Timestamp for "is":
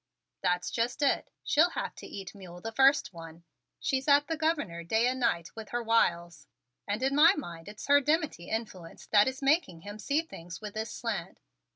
9.27-9.43